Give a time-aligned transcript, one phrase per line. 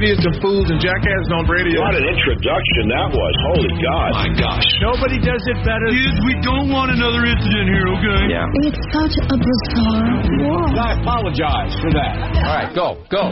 [0.00, 1.76] idiots and fools and jackasses on radio.
[1.84, 3.34] What an introduction that was.
[3.52, 4.08] Holy God.
[4.16, 4.64] My gosh.
[4.80, 5.92] Nobody does it better.
[5.92, 8.32] Kids, we don't want another incident here, okay?
[8.32, 8.48] Yeah.
[8.64, 10.72] It's such a bizarre world.
[10.80, 12.16] I apologize for that.
[12.16, 13.28] All right, go, go.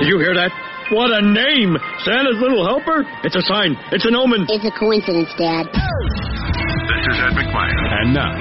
[0.00, 0.48] Did you hear that?
[0.96, 1.76] What a name!
[2.06, 3.04] Santa's little helper?
[3.24, 3.76] It's a sign.
[3.92, 4.46] It's an omen.
[4.48, 5.66] It's a coincidence, Dad.
[5.66, 7.76] This is Ed McMahon.
[8.00, 8.32] And now,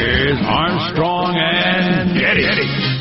[0.00, 2.91] here's Armstrong and Getty.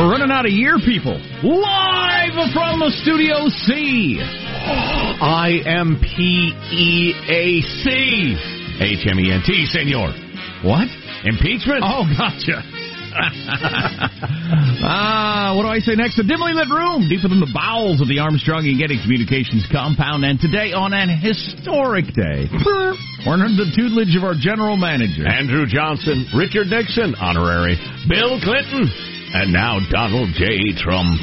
[0.00, 1.12] We're running out of year, people.
[1.44, 4.16] Live from the Studio C.
[4.16, 8.32] I M P E A C.
[8.80, 10.08] H M E N T, senor.
[10.64, 10.88] What?
[11.28, 11.84] Impeachment?
[11.84, 12.64] Oh, gotcha.
[14.82, 16.18] Ah, what do I say next?
[16.18, 20.24] A dimly lit room deep within the bowels of the Armstrong and Getty Communications compound,
[20.24, 22.48] and today on an historic day,
[23.26, 27.76] we're under the tutelage of our general manager, Andrew Johnson, Richard Nixon, honorary,
[28.08, 28.88] Bill Clinton,
[29.34, 30.74] and now Donald J.
[30.76, 31.20] Trump.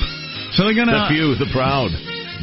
[0.54, 1.92] So they're gonna the few, the proud,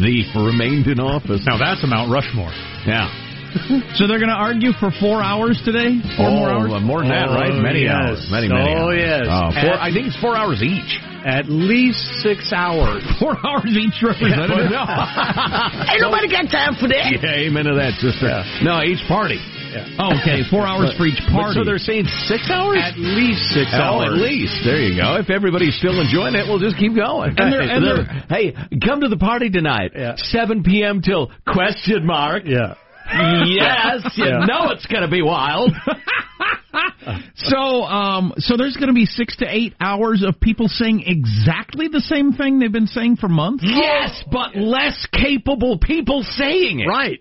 [0.01, 1.41] the remained in office.
[1.47, 2.53] Now that's a Mount Rushmore.
[2.87, 3.09] Yeah.
[3.95, 6.03] so they're going to argue for four hours today?
[6.19, 6.75] Four more hours?
[6.75, 7.55] uh, more than that, Oh, right?
[7.55, 7.95] Many yes.
[7.95, 8.27] hours.
[8.27, 8.99] Many, many Oh, hours.
[8.99, 9.23] yes.
[9.31, 10.99] Uh, four, At- I think it's four hours each.
[11.23, 13.01] At least six hours.
[13.23, 14.69] Four hours each representative.
[14.69, 17.17] Ain't nobody got time for that.
[17.17, 18.29] Yeah, amen to that, sister.
[18.61, 19.39] No, each party.
[19.99, 21.55] Oh, okay, four hours for each party.
[21.59, 22.79] so they're saying six hours?
[22.81, 24.15] At least six Oh, hours.
[24.15, 24.63] at least.
[24.65, 25.17] There you go.
[25.17, 27.35] If everybody's still enjoying it, we'll just keep going.
[27.39, 29.93] And they're, and they're, hey, come to the party tonight.
[29.95, 30.15] Yeah.
[30.17, 31.03] 7 p.m.
[31.03, 32.45] till question mark.
[32.47, 32.75] Yeah.
[33.07, 34.47] Yes, you Yeah.
[34.47, 35.71] know it's going to be wild.
[37.37, 41.89] so, um, so there's going to be six to eight hours of people saying exactly
[41.89, 43.65] the same thing they've been saying for months.
[43.67, 46.87] Yes, but less capable people saying it.
[46.89, 47.21] Right.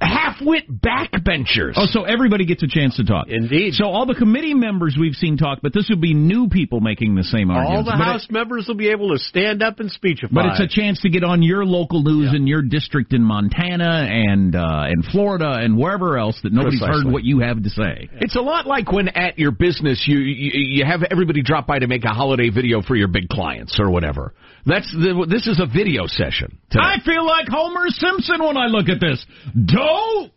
[0.00, 1.72] Half-wit backbenchers.
[1.76, 3.26] Oh, so everybody gets a chance to talk.
[3.28, 3.74] Indeed.
[3.74, 7.14] So all the committee members we've seen talk, but this would be new people making
[7.14, 7.76] the same arguments.
[7.76, 10.32] All the But it- House members will be able to stand up and speechify.
[10.32, 14.08] but it's a chance to get on your local news in your district in Montana
[14.10, 17.04] and uh, and Florida and wherever else that nobody's Precisely.
[17.04, 18.08] heard what you have to say.
[18.20, 21.78] It's a lot like when at your business you, you you have everybody drop by
[21.78, 24.34] to make a holiday video for your big clients or whatever.
[24.66, 26.58] That's the, this is a video session.
[26.70, 26.82] today.
[26.84, 29.24] I feel like Homer Simpson when I look at this.
[29.54, 30.32] Don't.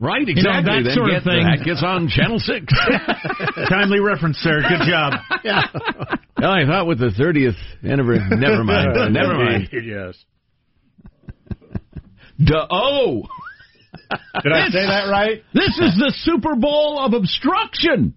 [0.00, 0.82] Right, You know, exactly.
[0.82, 1.44] that sort get- of thing.
[1.46, 2.66] That gets on Channel 6.
[3.70, 4.60] Timely reference, sir.
[4.60, 5.14] Good job.
[5.44, 5.62] yeah.
[6.42, 7.56] Oh, I thought with the 30th
[7.88, 8.26] anniversary.
[8.36, 9.14] Never mind.
[9.14, 9.68] Never mind.
[9.72, 10.16] yes.
[12.42, 12.66] Duh.
[12.70, 13.22] Oh.
[14.42, 15.42] Did I say that right?
[15.54, 18.14] This is the Super Bowl of obstruction.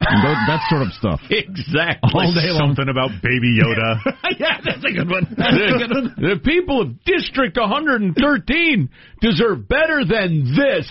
[0.00, 1.20] And that sort of stuff.
[1.30, 2.10] Exactly.
[2.14, 2.74] All day long.
[2.74, 4.00] Something about Baby Yoda.
[4.38, 5.24] yeah, that's a good one.
[5.30, 6.14] A good one.
[6.16, 8.88] The, the people of District 113
[9.20, 10.88] deserve better than this.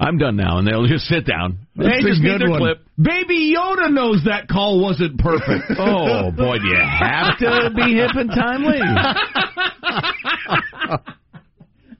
[0.00, 1.66] I'm done now, and they'll just sit down.
[1.74, 2.60] That's they just need good their one.
[2.60, 2.86] clip.
[2.96, 5.74] Baby Yoda knows that call wasn't perfect.
[5.76, 8.78] Oh boy, do you have to be hip and timely?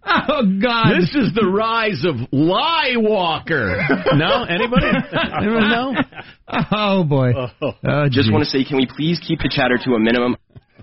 [0.31, 0.95] Oh God!
[0.99, 3.77] This is the rise of Lie Walker.
[4.15, 4.87] No, anybody?
[5.41, 5.95] Anyone know?
[6.73, 7.33] Oh boy!
[7.33, 8.33] Uh, Just gee.
[8.33, 10.37] want to say, can we please keep the chatter to a minimum?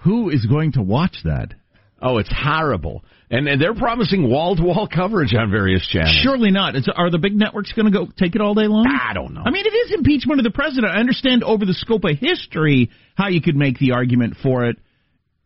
[0.03, 1.53] Who is going to watch that?
[2.02, 3.03] Oh, it's horrible.
[3.31, 6.19] And, and they're promising wall to wall coverage on various channels.
[6.22, 6.75] Surely not.
[6.75, 8.85] Is, are the big networks going to go take it all day long?
[8.88, 9.41] I don't know.
[9.44, 10.94] I mean, it is impeachment of the president.
[10.94, 14.78] I understand over the scope of history how you could make the argument for it.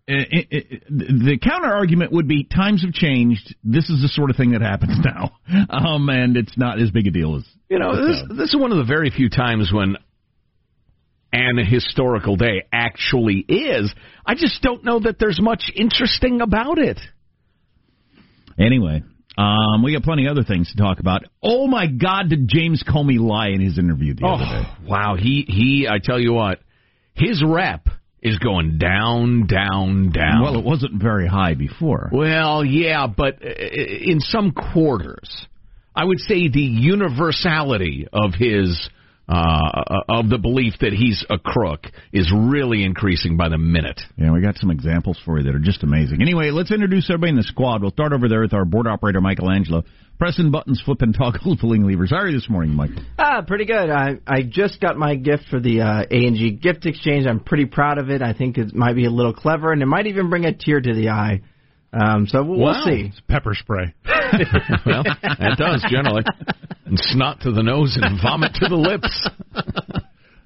[0.09, 3.53] Uh, it- it- the counter argument would be times have changed.
[3.63, 5.31] This is the sort of thing that happens now,
[5.69, 8.71] um, and it's not as big a deal as You know, this, this is one
[8.71, 9.97] of the very few times when
[11.31, 13.93] an historical day actually is.
[14.25, 16.99] I just don't know that there's much interesting about it.
[18.57, 19.03] Anyway,
[19.37, 21.23] um, we got plenty of other things to talk about.
[21.41, 24.67] Oh my God, did James Comey lie in his interview the other day?
[24.67, 25.15] Oh, wow.
[25.17, 26.59] He, he, I tell you what,
[27.13, 27.87] his rep
[28.21, 30.41] is going down, down, down.
[30.43, 32.09] Well, it wasn't very high before.
[32.11, 35.47] Well, yeah, but uh, in some quarters,
[35.95, 38.89] I would say the universality of his
[39.29, 44.01] uh, of the belief that he's a crook is really increasing by the minute.
[44.17, 46.21] Yeah, we got some examples for you that are just amazing.
[46.21, 47.81] Anyway, let's introduce everybody in the squad.
[47.81, 49.83] We'll start over there with our board operator, Michelangelo.
[50.17, 52.09] Pressing buttons, flipping, toggles, pulling levers.
[52.09, 52.89] How are you this morning, Mike?
[53.19, 53.89] Ah, pretty good.
[53.91, 57.27] I I just got my gift for the uh, A and G gift exchange.
[57.27, 58.23] I'm pretty proud of it.
[58.23, 60.81] I think it might be a little clever, and it might even bring a tear
[60.81, 61.41] to the eye.
[61.91, 62.73] Um, so we'll, Wow.
[62.73, 63.07] we'll see.
[63.09, 63.93] It's pepper spray.
[64.85, 66.23] well, that does generally.
[66.85, 69.27] And snot to the nose and vomit to the lips.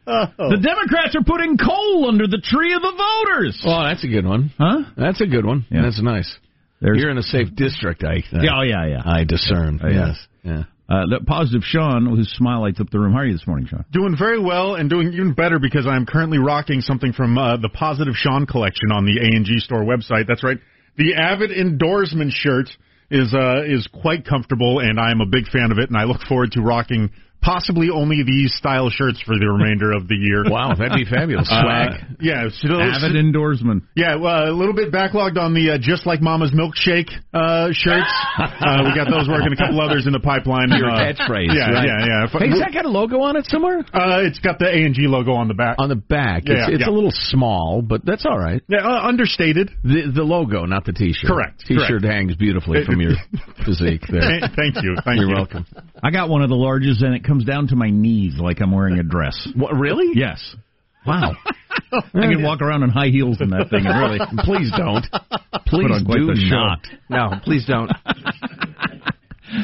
[0.06, 3.62] The Democrats are putting coal under the tree of the voters.
[3.66, 4.52] Oh, that's a good one.
[4.58, 4.84] Huh?
[4.98, 5.66] That's a good one.
[5.70, 5.84] Yeah.
[5.84, 6.34] That's nice.
[6.82, 8.44] There's- You're in a safe district, I think.
[8.44, 9.02] Yeah, oh, yeah, yeah.
[9.06, 9.80] I discern.
[9.82, 10.08] Oh, yeah.
[10.08, 10.28] yes.
[10.44, 10.64] Yeah.
[10.90, 13.14] Uh, that positive Sean, whose smile lights up the room.
[13.14, 13.86] How are you this morning, Sean?
[13.94, 17.70] Doing very well and doing even better because I'm currently rocking something from uh, the
[17.70, 20.28] Positive Sean collection on the A&G store website.
[20.28, 20.58] That's right.
[20.98, 22.70] The Avid endorsement shirt
[23.10, 26.22] is uh, is quite comfortable and I'm a big fan of it and I look
[26.22, 27.12] forward to rocking
[27.44, 30.44] possibly only these style shirts for the remainder of the year.
[30.54, 31.48] Wow, that'd be fabulous.
[31.48, 31.90] Swag.
[31.90, 33.84] Uh, yeah, so Avid endorsement.
[33.96, 38.12] Yeah, well, a little bit backlogged on the uh, Just Like Mama's Milkshake uh, shirts.
[38.38, 39.52] uh, we got those working.
[39.52, 40.70] A couple others in the pipeline.
[40.70, 41.50] Your uh, catchphrase.
[41.50, 41.88] Yeah, right?
[41.90, 42.40] yeah, yeah.
[42.40, 43.80] Hey, has that got a logo on it somewhere?
[43.80, 45.78] Uh, it's got the A and G logo on the back.
[45.80, 46.44] On the back.
[46.46, 46.92] Yeah, it's it's yeah.
[46.92, 48.62] a little small, but that's all right.
[48.68, 49.72] Yeah, uh, understated.
[49.84, 51.26] The the logo, not the T-shirt.
[51.28, 52.06] Correct, T-shirt correct.
[52.06, 53.14] hangs beautifully from your
[53.66, 54.22] physique there.
[54.22, 54.96] Thank- Thank you.
[55.04, 55.36] Thank You're you.
[55.36, 55.66] welcome.
[56.04, 58.72] I got one of the largest, and it comes down to my knees like I'm
[58.72, 59.48] wearing a dress.
[59.56, 60.12] What, really?
[60.14, 60.56] Yes.
[61.06, 61.34] Wow.
[61.94, 63.86] I can walk around in high heels in that thing.
[63.86, 65.06] And really, Please don't.
[65.66, 66.80] Please Put on quite do not.
[67.10, 67.92] No, please don't.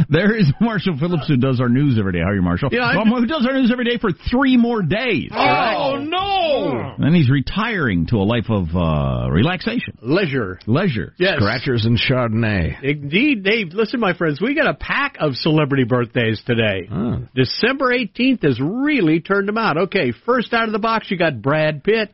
[0.10, 2.20] There is Marshall Phillips who does our news every day.
[2.20, 2.70] How are you, Marshall?
[2.72, 5.30] Yeah, Well, who does our news every day for three more days.
[5.34, 6.96] Oh, no!
[7.06, 10.60] And he's retiring to a life of uh, relaxation, Leisure.
[10.68, 11.14] leisure.
[11.18, 11.38] Yes.
[11.38, 12.84] Scratchers and Chardonnay.
[12.84, 13.74] Indeed, Dave.
[13.74, 16.88] Listen, my friends, we got a pack of celebrity birthdays today.
[16.92, 17.24] Oh.
[17.36, 19.78] December 18th has really turned them out.
[19.78, 22.14] Okay, first out of the box, you got Brad Pitt,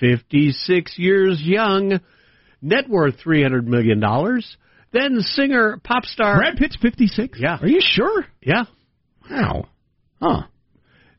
[0.00, 2.00] 56 years young,
[2.60, 4.02] net worth $300 million.
[4.94, 6.36] Then singer, pop star.
[6.36, 7.40] Brad Pitt's 56.
[7.40, 7.58] Yeah.
[7.60, 8.24] Are you sure?
[8.40, 8.64] Yeah.
[9.28, 9.66] Wow.
[10.22, 10.42] Huh.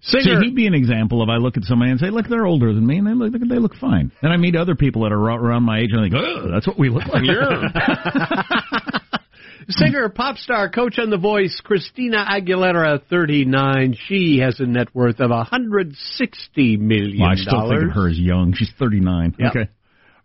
[0.01, 0.41] See, Singer.
[0.41, 2.85] he'd be an example of I look at somebody and say, "Look, they're older than
[2.85, 5.63] me, and they look, they look fine." Then I meet other people that are around
[5.63, 7.23] my age, and I think, "Oh, that's what we look like."
[9.69, 13.97] Singer, pop star, coach on The Voice, Christina Aguilera, 39.
[14.07, 17.19] She has a net worth of $160 million.
[17.19, 18.53] Well, I still think of her as young.
[18.55, 19.35] She's 39.
[19.39, 19.49] Yep.
[19.49, 19.69] Okay.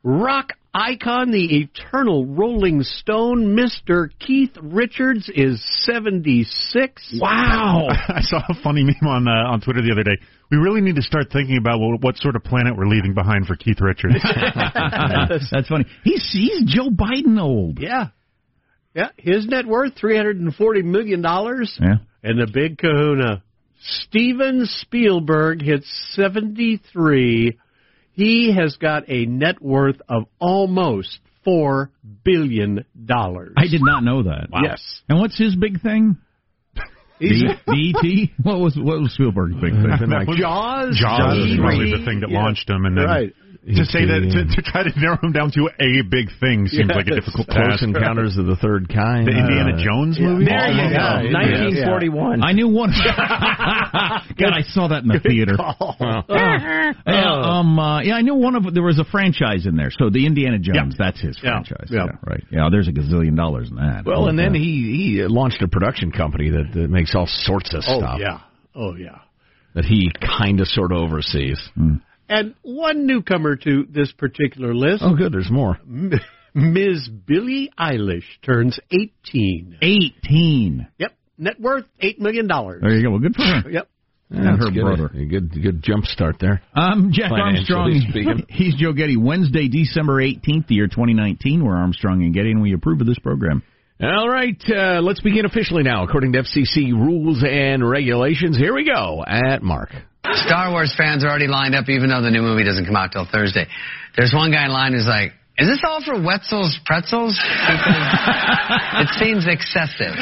[0.02, 4.08] Rock icon, the eternal Rolling Stone, Mr.
[4.18, 7.18] Keith Richards is 76.
[7.20, 7.88] Wow!
[8.08, 10.16] I saw a funny meme on uh, on Twitter the other day.
[10.50, 13.46] We really need to start thinking about what, what sort of planet we're leaving behind
[13.46, 14.14] for Keith Richards.
[14.24, 15.84] That's funny.
[16.02, 17.78] He's he's Joe Biden old.
[17.78, 18.08] Yeah.
[18.94, 21.22] Yeah, his net worth $340 million.
[21.22, 21.94] Yeah.
[22.24, 23.44] And the big kahuna,
[23.80, 25.86] Steven Spielberg hits
[26.16, 27.56] 73.
[28.20, 31.88] He has got a net worth of almost $4
[32.22, 32.84] billion.
[33.08, 34.48] I did not know that.
[34.62, 34.82] Yes.
[35.08, 36.18] And what's his big thing?
[37.18, 38.44] He's- the, the ET?
[38.44, 39.88] What was what was Spielberg's big thing?
[39.88, 40.96] That was- Jaws.
[40.98, 41.98] Jaws was Jaws probably three.
[41.98, 42.42] the thing that Yeah.
[42.42, 43.32] launched him, and then Right.
[43.66, 46.88] To say that to, to try to narrow him down to a big thing seems
[46.88, 46.96] Yes.
[46.96, 47.60] like a difficult thing.
[47.60, 47.82] Close.
[47.82, 49.26] Encounters of the Third Kind.
[49.28, 50.26] The Indiana Uh, Jones yeah.
[50.26, 50.44] movie.
[50.46, 51.32] There you Yeah, go.
[52.08, 52.42] 1941.
[52.42, 52.90] I knew one.
[54.40, 55.56] God, I saw that in the theater.
[55.58, 59.90] Yeah, um, uh, yeah, I knew one of there was a franchise in there.
[59.90, 61.50] So the Indiana Jones, that's his Yeah.
[61.62, 61.88] franchise.
[61.90, 62.06] Yeah.
[62.26, 62.42] right.
[62.50, 64.04] Yeah, there's a gazillion dollars in that.
[64.06, 64.60] Well, and then Yeah.
[64.60, 68.38] he he launched a production company that, that makes all sorts of Oh, stuff yeah.
[68.74, 69.18] Oh, yeah.
[69.74, 71.60] that he kind of sort of oversees.
[72.30, 75.32] And one newcomer to this particular list, Oh, good.
[75.32, 75.78] There's more.
[76.54, 77.08] Ms.
[77.26, 79.78] Billie Eilish turns 18.
[79.82, 80.86] 18.
[80.98, 81.12] Yep.
[81.38, 82.46] Net worth $8 million.
[82.46, 83.10] There you go.
[83.10, 83.70] Well, good for her.
[83.70, 83.88] Yep.
[84.30, 84.82] And That's her good.
[84.82, 85.06] brother.
[85.12, 86.62] A good good jump start there.
[86.72, 88.00] Um, Jack Armstrong.
[88.10, 88.46] speaking.
[88.48, 89.16] He's Joe Getty.
[89.16, 91.64] Wednesday, December 18th, the year 2019.
[91.64, 93.64] We're Armstrong and Getty, and we approve of this program.
[94.00, 96.04] All right, uh, let's begin officially now.
[96.04, 99.90] According to FCC rules and regulations, here we go at Mark.
[100.34, 103.12] Star Wars fans are already lined up, even though the new movie doesn't come out
[103.12, 103.66] till Thursday.
[104.16, 107.38] There's one guy in line who's like, "Is this all for Wetzel's pretzels?
[107.38, 107.96] Because
[109.02, 110.14] it seems excessive."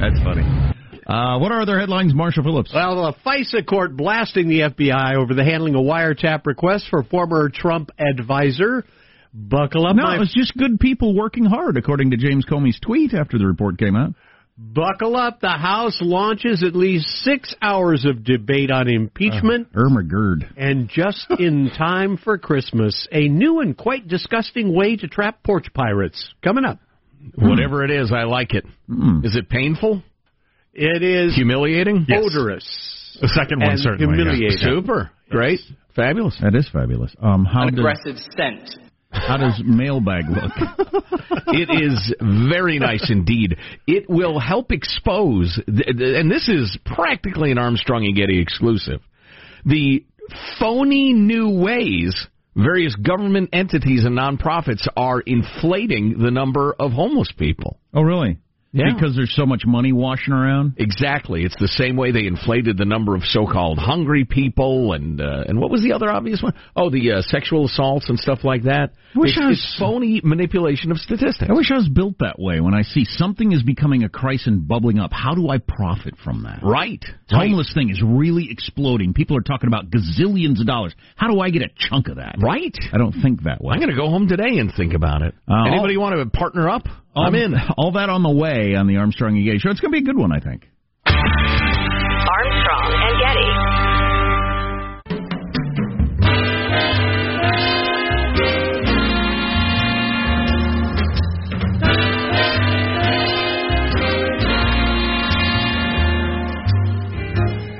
[0.00, 0.42] That's funny.
[1.06, 2.72] Uh, what are other headlines, Marshall Phillips?
[2.74, 7.48] Well, a FISA court blasting the FBI over the handling of wiretap requests for former
[7.48, 8.84] Trump advisor.
[9.34, 12.78] Buckle up, no, my it was just good people working hard, according to James Comey's
[12.80, 14.14] tweet after the report came out.
[14.56, 15.40] Buckle up.
[15.40, 19.68] The House launches at least six hours of debate on impeachment.
[19.74, 20.48] Uh, Irma Gerd.
[20.56, 25.66] And just in time for Christmas, a new and quite disgusting way to trap porch
[25.74, 26.78] pirates coming up.
[27.36, 27.48] Hmm.
[27.48, 28.64] Whatever it is, I like it.
[28.88, 29.24] Hmm.
[29.24, 30.02] Is it painful?
[30.74, 32.06] It is Humiliating?
[32.08, 32.24] Yes.
[32.24, 33.18] odorous.
[33.20, 34.16] The second one and certainly.
[34.18, 34.24] yeah.
[34.24, 34.58] humiliating.
[34.58, 35.10] Super.
[35.28, 35.60] Great.
[35.94, 36.38] Fabulous.
[36.42, 37.14] That is fabulous.
[37.20, 38.76] Um, how An does aggressive scent.
[39.12, 40.52] How does mailbag look?
[41.48, 42.14] it is
[42.48, 43.56] very nice indeed.
[43.86, 49.00] It will help expose, and this is practically an Armstrong and Getty exclusive,
[49.64, 50.04] the
[50.58, 57.78] phony new ways various government entities and nonprofits are inflating the number of homeless people.
[57.94, 58.38] oh, really?
[58.74, 58.94] Yeah.
[58.94, 60.74] Because there's so much money washing around.
[60.78, 61.42] Exactly.
[61.44, 65.60] It's the same way they inflated the number of so-called hungry people, and uh, and
[65.60, 66.54] what was the other obvious one?
[66.74, 68.92] Oh, the uh, sexual assaults and stuff like that.
[69.14, 71.50] wish it's, I was- it's phony manipulation of statistics.
[71.50, 72.60] I wish I was built that way.
[72.60, 76.14] When I see something is becoming a crisis and bubbling up, how do I profit
[76.24, 76.60] from that?
[76.62, 77.04] Right.
[77.28, 79.12] The homeless thing is really exploding.
[79.12, 80.94] People are talking about gazillions of dollars.
[81.16, 82.36] How do I get a chunk of that?
[82.40, 82.74] Right.
[82.92, 83.74] I don't think that way.
[83.74, 85.34] I'm going to go home today and think about it.
[85.46, 86.84] Uh, Anybody want to partner up?
[87.14, 87.54] All, I'm um, in.
[87.76, 89.70] All that on the way on the Armstrong and Getty show.
[89.70, 90.68] It's going to be a good one, I think.
[91.06, 93.82] Armstrong and Getty.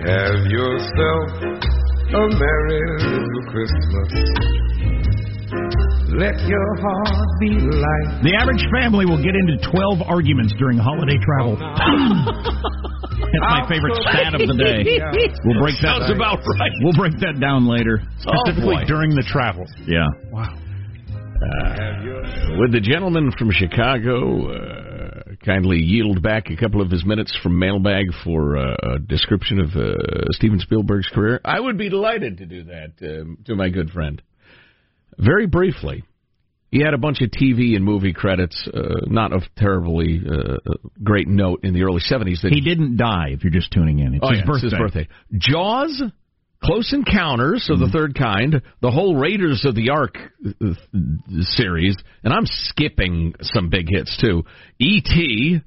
[0.05, 1.31] Have yourself
[2.13, 4.11] a merry little Christmas.
[6.11, 8.25] Let your heart be light.
[8.25, 11.57] The average family will get into 12 arguments during holiday travel.
[13.33, 15.01] That's my favorite stat of the day.
[15.45, 16.05] We'll break that.
[16.05, 16.73] Sounds about right.
[16.83, 18.03] We'll break that down later.
[18.21, 18.85] Specifically boy.
[18.85, 19.65] during the travel.
[19.87, 20.09] Yeah.
[20.31, 20.59] Wow.
[21.43, 27.37] Uh, would the gentleman from Chicago uh, kindly yield back a couple of his minutes
[27.43, 29.95] from mailbag for uh, a description of uh,
[30.33, 31.41] Steven Spielberg's career?
[31.45, 34.23] I would be delighted to do that um, to my good friend.
[35.19, 36.05] Very briefly,
[36.73, 40.57] he had a bunch of TV and movie credits, uh, not of terribly uh,
[41.05, 42.41] great note in the early 70s.
[42.43, 44.15] That He didn't die, if you're just tuning in.
[44.15, 44.67] It's oh, his, yeah, birthday.
[44.67, 45.09] it's his birthday.
[45.35, 46.03] Jaws,
[46.65, 47.93] Close Encounters of the Mm-hmm.
[47.93, 50.73] Third Kind, the whole Raiders of the Ark uh,
[51.41, 54.45] series, and I'm skipping some big hits too.
[54.79, 55.61] E.T.,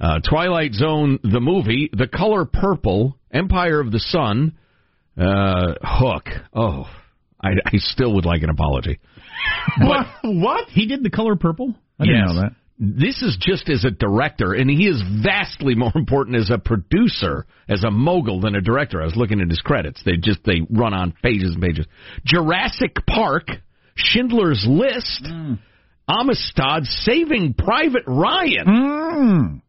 [0.00, 4.56] uh, Twilight Zone, the movie, The Color Purple, Empire of the Sun,
[5.18, 6.26] uh, Hook.
[6.52, 6.84] Oh,
[7.42, 8.98] I, I still would like an apology.
[9.80, 10.06] What?
[10.22, 10.68] What?
[10.68, 11.74] He did the color purple?
[11.98, 12.28] I didn't Yes.
[12.34, 12.52] know that.
[12.76, 17.46] This is just as a director, and he is vastly more important as a producer,
[17.68, 19.00] as a mogul than a director.
[19.00, 21.86] I was looking at his credits; they just they run on pages and pages.
[22.24, 23.46] Jurassic Park,
[23.94, 25.24] Schindler's List,
[26.08, 29.60] Amistad, Saving Private Ryan, Mm.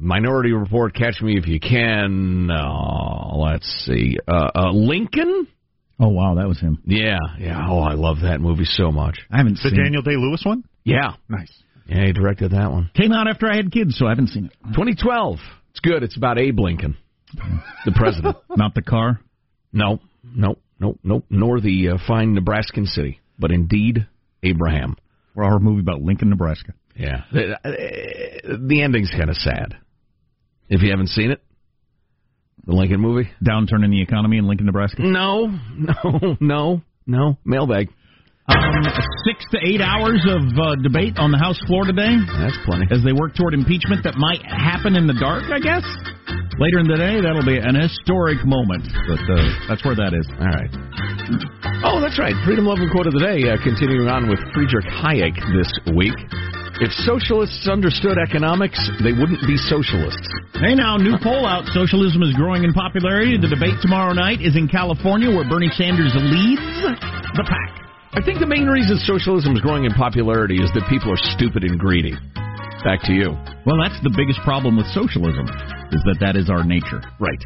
[0.00, 2.50] Minority Report, Catch Me If You Can.
[2.50, 5.46] Uh, let's see, uh, uh, Lincoln.
[5.98, 6.82] Oh, wow, that was him.
[6.84, 7.66] Yeah, yeah.
[7.68, 9.18] Oh, I love that movie so much.
[9.30, 10.62] I haven't seen The seen Daniel Day Lewis one?
[10.84, 11.50] Yeah, Nice.
[11.86, 12.04] yeah.
[12.06, 12.90] He directed that one.
[12.94, 14.52] Came out after I had kids, so I haven't seen it.
[14.74, 15.38] 2012.
[15.70, 16.02] It's good.
[16.02, 16.96] It's about Abe Lincoln,
[17.84, 18.36] the president.
[18.56, 19.20] Not the car?
[19.72, 24.06] no, no, no, no, nor the uh, fine Nebraskan city, but indeed
[24.42, 24.96] Abraham.
[25.34, 26.72] Or our movie about Lincoln, Nebraska.
[26.94, 27.22] Yeah.
[27.32, 29.76] The, uh, the ending's kind of sad.
[30.68, 31.42] If you haven't seen it,
[32.66, 33.28] the Lincoln movie.
[33.44, 35.02] Downturn in the economy in Lincoln, Nebraska.
[35.02, 35.46] No,
[35.76, 37.36] no, no, no.
[37.44, 37.88] Mailbag.
[38.48, 38.86] Um,
[39.26, 42.86] six to eight hours of uh, debate on the House floor today That's plenty.
[42.94, 45.82] as they work toward impeachment that might happen in the dark, I guess.
[46.62, 48.86] Later in the day, that'll be an historic moment.
[49.10, 50.24] But uh, that's where that is.
[50.38, 50.70] All right.
[51.82, 52.32] Oh, that's right.
[52.46, 53.50] Freedom, Love, and Quote of the Day.
[53.50, 55.68] Uh, continuing on with Friedrich Hayek this
[55.98, 56.14] week.
[56.76, 60.28] If socialists understood economics, they wouldn't be socialists.
[60.60, 61.64] Hey, now, new poll out.
[61.72, 63.40] Socialism is growing in popularity.
[63.40, 66.60] The debate tomorrow night is in California, where Bernie Sanders leads
[67.32, 67.72] the pack.
[68.12, 71.64] I think the main reason socialism is growing in popularity is that people are stupid
[71.64, 72.12] and greedy.
[72.84, 73.32] Back to you.
[73.64, 75.48] Well, that's the biggest problem with socialism,
[75.96, 77.00] is that that is our nature.
[77.16, 77.40] Right.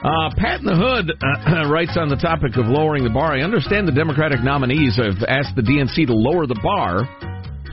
[0.00, 3.36] Uh, Pat in the Hood uh, writes on the topic of lowering the bar.
[3.36, 7.04] I understand the Democratic nominees have asked the DNC to lower the bar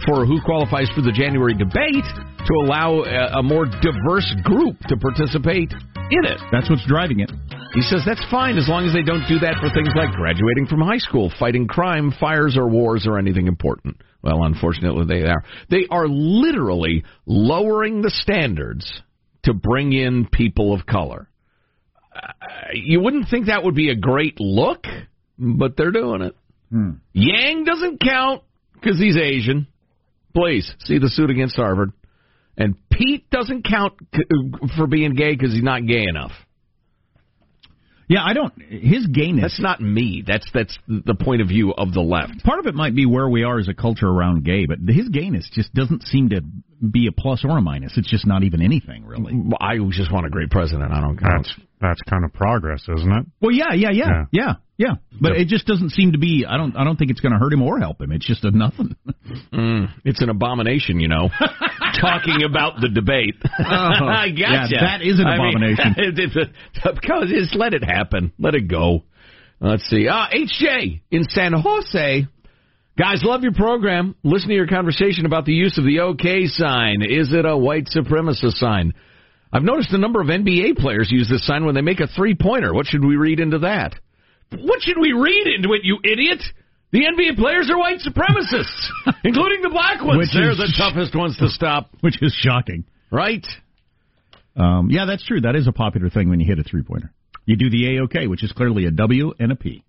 [0.05, 2.05] for who qualifies for the January debate
[2.45, 5.71] to allow a, a more diverse group to participate
[6.11, 6.39] in it.
[6.51, 7.31] That's what's driving it.
[7.73, 10.67] He says that's fine as long as they don't do that for things like graduating
[10.67, 13.97] from high school, fighting crime, fires, or wars, or anything important.
[14.21, 15.43] Well, unfortunately, they are.
[15.69, 18.89] They are literally lowering the standards
[19.43, 21.29] to bring in people of color.
[22.15, 22.31] Uh,
[22.73, 24.85] you wouldn't think that would be a great look,
[25.37, 26.35] but they're doing it.
[27.13, 28.43] Yang doesn't count
[28.73, 29.67] because he's Asian.
[30.35, 31.93] Please see the suit against Harvard.
[32.57, 34.19] And Pete doesn't count uh,
[34.77, 36.31] for being gay because he's not gay enough.
[38.07, 38.53] Yeah, I don't.
[38.61, 39.41] His gayness.
[39.43, 40.23] That's not me.
[40.25, 42.43] That's that's the point of view of the left.
[42.43, 45.09] Part of it might be where we are as a culture around gay, but his
[45.09, 46.41] gayness just doesn't seem to
[46.91, 47.97] be a plus or a minus.
[47.97, 49.33] It's just not even anything, really.
[49.59, 50.91] I just want a great president.
[50.91, 51.47] I don't count.
[51.47, 53.25] That's that's kind of progress, isn't it?
[53.41, 54.23] Well, yeah, yeah, yeah, Yeah.
[54.31, 54.93] yeah, yeah.
[55.19, 56.45] But it just doesn't seem to be.
[56.47, 56.75] I don't.
[56.77, 58.11] I don't think it's going to hurt him or help him.
[58.11, 58.95] It's just a nothing.
[59.51, 61.29] Mm, it's an abomination, you know.
[62.01, 63.35] Talking about the debate.
[63.59, 64.75] I gotcha.
[64.75, 65.95] yeah, that is an I mean, abomination.
[65.97, 66.35] it's
[66.85, 68.31] a- because just let it happen.
[68.39, 69.03] Let it go.
[69.59, 70.07] Let's see.
[70.07, 72.27] Uh, HJ in San Jose
[72.97, 74.15] Guys, love your program.
[74.23, 77.01] Listen to your conversation about the use of the OK sign.
[77.01, 78.93] Is it a white supremacist sign?
[79.51, 82.35] I've noticed a number of NBA players use this sign when they make a three
[82.35, 82.73] pointer.
[82.73, 83.95] What should we read into that?
[84.51, 86.41] What should we read into it, you idiot?
[86.91, 88.87] The NBA players are white supremacists,
[89.23, 90.17] including the black ones.
[90.17, 91.89] Which They're is- the toughest ones to stop.
[92.01, 92.85] Which is shocking.
[93.11, 93.45] Right?
[94.55, 95.41] Um, yeah, that's true.
[95.41, 97.11] That is a popular thing when you hit a three pointer.
[97.45, 99.83] You do the AOK, which is clearly a W and a P.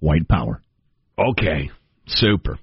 [0.00, 0.62] White power.
[1.18, 1.70] Okay,
[2.06, 2.58] super.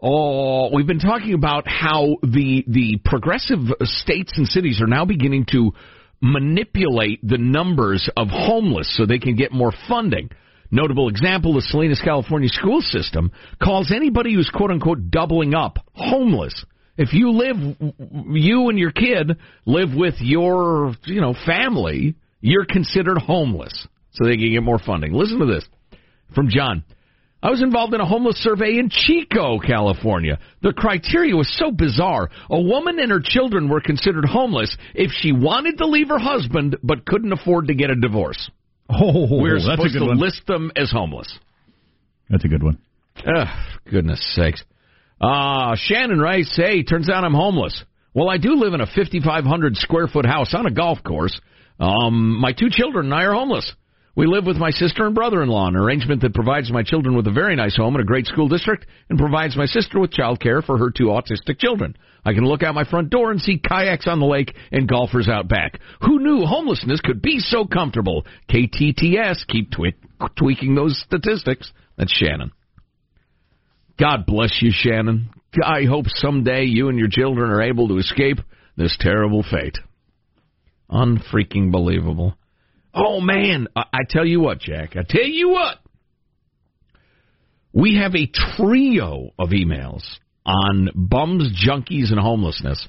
[0.00, 5.46] Oh, we've been talking about how the the progressive states and cities are now beginning
[5.52, 5.72] to
[6.20, 10.30] manipulate the numbers of homeless so they can get more funding.
[10.70, 13.30] Notable example, the Salinas, California school system
[13.62, 16.64] calls anybody who's quote unquote doubling up homeless.
[16.96, 17.56] If you live,
[18.30, 23.86] you and your kid live with your, you know, family, you're considered homeless.
[24.12, 25.12] So they can get more funding.
[25.12, 25.64] Listen to this
[26.34, 26.84] from John.
[27.42, 30.38] I was involved in a homeless survey in Chico, California.
[30.62, 32.30] The criteria was so bizarre.
[32.48, 36.76] A woman and her children were considered homeless if she wanted to leave her husband
[36.82, 38.50] but couldn't afford to get a divorce.
[38.88, 40.18] Oh, We're supposed to one.
[40.18, 41.38] list them as homeless.
[42.30, 42.78] That's a good one.
[43.26, 43.48] Ugh,
[43.90, 44.62] goodness sakes.
[45.20, 47.82] Uh, Shannon writes, hey, turns out I'm homeless.
[48.14, 51.38] Well, I do live in a 5,500 square foot house on a golf course.
[51.80, 53.70] Um, my two children and I are homeless.
[54.16, 57.32] We live with my sister and brother-in-law, an arrangement that provides my children with a
[57.32, 60.62] very nice home and a great school district and provides my sister with child care
[60.62, 61.94] for her two autistic children.
[62.24, 65.28] I can look out my front door and see kayaks on the lake and golfers
[65.28, 65.78] out back.
[66.00, 68.24] Who knew homelessness could be so comfortable?
[68.50, 69.92] KTTS, keep twe-
[70.34, 71.70] tweaking those statistics.
[71.98, 72.52] That's Shannon.
[73.98, 75.28] God bless you, Shannon.
[75.62, 78.38] I hope someday you and your children are able to escape
[78.78, 79.76] this terrible fate.
[80.88, 82.38] Unfreaking believable.
[82.96, 84.96] Oh man, I, I tell you what, Jack.
[84.96, 85.78] I tell you what.
[87.72, 88.26] We have a
[88.56, 90.02] trio of emails
[90.46, 92.88] on bums, junkies, and homelessness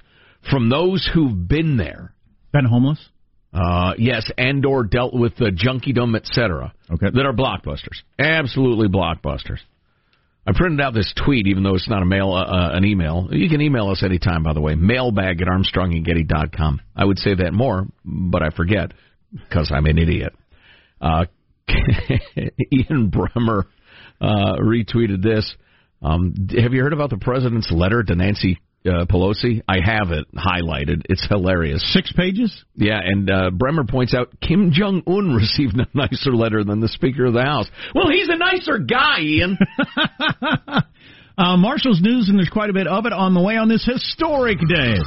[0.50, 2.14] from those who've been there.
[2.54, 3.00] Been homeless?
[3.54, 6.74] Uh, yes, and or dealt with the junkiedom, etc.
[6.90, 7.08] Okay.
[7.14, 8.02] That are blockbusters.
[8.18, 9.60] Absolutely blockbusters.
[10.46, 13.28] I printed out this tweet, even though it's not a mail, uh, uh, an email.
[13.32, 14.76] You can email us anytime, by the way.
[14.76, 16.82] Mailbag at armstrongandgetty.com.
[16.96, 18.94] I would say that more, but I forget
[19.32, 20.34] because I'm an idiot.
[21.02, 21.26] Uh,
[21.70, 23.64] Ian Bremmer
[24.22, 25.56] uh, retweeted this.
[26.02, 29.62] Um, have you heard about the president's letter to Nancy uh, Pelosi?
[29.68, 31.04] I have it highlighted.
[31.10, 31.84] It's hilarious.
[31.94, 32.64] Six pages?
[32.76, 36.88] Yeah, and uh, Bremmer points out Kim Jong Un received a nicer letter than the
[36.88, 37.68] Speaker of the House.
[37.94, 39.58] Well, he's a nicer guy, Ian.
[41.40, 43.86] Uh, Marshall's News, and there's quite a bit of it on the way on this
[43.86, 44.98] historic day.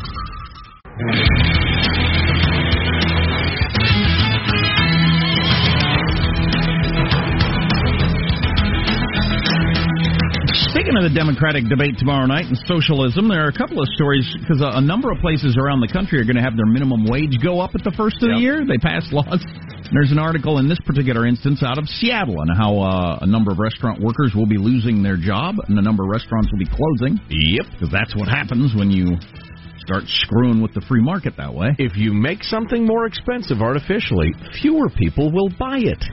[10.70, 14.22] Speaking of the Democratic debate tomorrow night and socialism, there are a couple of stories
[14.38, 17.10] because a, a number of places around the country are going to have their minimum
[17.10, 18.62] wage go up at the first of the year.
[18.62, 19.42] They passed laws.
[19.90, 23.50] There's an article in this particular instance out of Seattle on how uh, a number
[23.50, 26.70] of restaurant workers will be losing their job and a number of restaurants will be
[26.70, 27.18] closing.
[27.26, 27.66] Yep.
[27.74, 29.18] Because that's what happens when you
[29.82, 31.74] start screwing with the free market that way.
[31.82, 36.04] If you make something more expensive artificially, fewer people will buy it.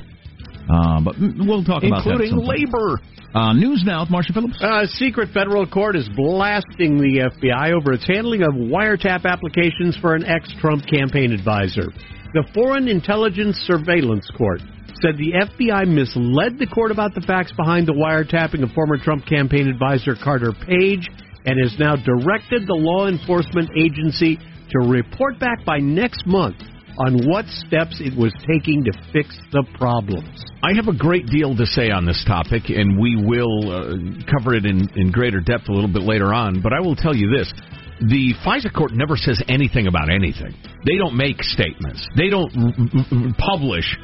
[0.66, 2.10] Uh, but we'll talk about.
[2.10, 2.98] Including labor.
[3.38, 4.58] Uh, news now with Marshall Phillips.
[4.62, 10.16] A secret federal court is blasting the FBI over its handling of wiretap applications for
[10.16, 11.94] an ex Trump campaign advisor.
[12.34, 14.62] The Foreign Intelligence Surveillance Court
[15.04, 19.28] said the FBI misled the court about the facts behind the wiretapping of former Trump
[19.28, 21.06] campaign advisor Carter Page
[21.46, 24.40] and has now directed the law enforcement agency
[24.72, 26.58] to report back by next month
[26.98, 30.44] on what steps it was taking to fix the problems.
[30.64, 33.94] I have a great deal to say on this topic, and we will uh,
[34.32, 36.62] cover it in, in greater depth a little bit later on.
[36.62, 37.54] But I will tell you this.
[38.00, 40.54] The FISA court never says anything about anything.
[40.86, 42.08] They don't make statements.
[42.16, 42.74] They don't r-
[43.12, 43.98] r- publish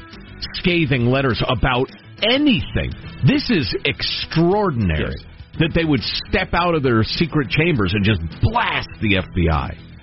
[0.58, 1.88] scathing letters about
[2.22, 2.92] anything.
[3.26, 5.16] This is extraordinary
[5.58, 9.93] that they would step out of their secret chambers and just blast the FBI.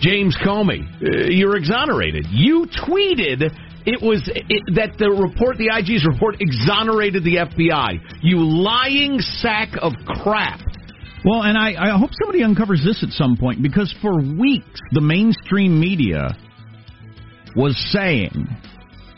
[0.00, 2.26] James Comey, uh, you're exonerated.
[2.30, 3.50] You tweeted
[3.86, 8.20] it was it, that the report, the IG's report, exonerated the FBI.
[8.22, 10.60] You lying sack of crap.
[11.24, 15.00] Well, and I, I hope somebody uncovers this at some point because for weeks the
[15.00, 16.36] mainstream media
[17.56, 18.46] was saying,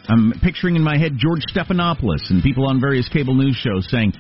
[0.08, 4.12] I'm picturing in my head George Stephanopoulos and people on various cable news shows saying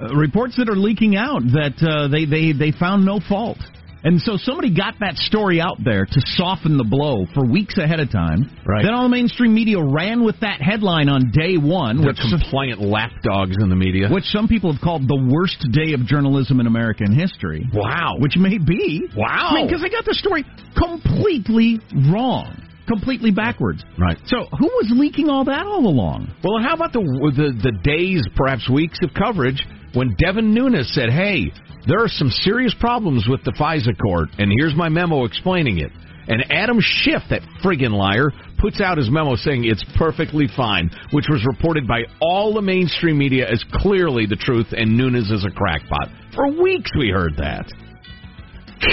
[0.00, 3.58] uh, reports that are leaking out that uh, they, they, they found no fault.
[4.06, 7.98] And so somebody got that story out there to soften the blow for weeks ahead
[7.98, 8.48] of time.
[8.64, 8.84] Right.
[8.84, 12.80] Then all the mainstream media ran with that headline on day one, The which compliant
[12.80, 14.08] lapdogs in the media.
[14.08, 17.66] which some people have called the worst day of journalism in American history.
[17.74, 18.14] Wow.
[18.20, 19.08] Which may be.
[19.16, 19.26] Wow.
[19.50, 20.44] I mean, because they got the story
[20.78, 23.82] completely wrong, completely backwards.
[23.98, 24.18] Right.
[24.26, 26.32] So who was leaking all that all along?
[26.44, 27.00] Well, how about the
[27.34, 31.50] the the days, perhaps weeks of coverage when Devin Nunes said, "Hey,
[31.86, 35.92] there are some serious problems with the FISA court, and here's my memo explaining it."
[36.28, 41.26] And Adam Schiff, that friggin' liar, puts out his memo saying it's perfectly fine, which
[41.28, 45.50] was reported by all the mainstream media as clearly the truth, and Nunes is a
[45.50, 46.08] crackpot.
[46.34, 47.70] For weeks we heard that.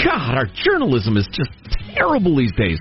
[0.06, 1.50] God, our journalism is just
[1.96, 2.80] terrible these days.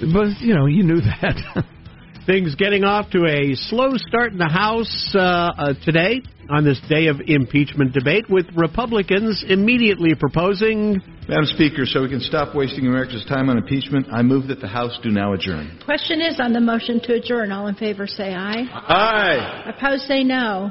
[0.00, 1.64] But, you know, you knew that.
[2.26, 6.80] Things getting off to a slow start in the House uh, uh, today on this
[6.88, 11.00] day of impeachment debate, with Republicans immediately proposing.
[11.28, 14.68] Madam Speaker, so we can stop wasting America's time on impeachment, I move that the
[14.68, 15.78] House do now adjourn.
[15.84, 17.52] Question is on the motion to adjourn.
[17.52, 18.64] All in favor say aye.
[18.72, 19.72] Aye.
[19.76, 20.70] Opposed say no.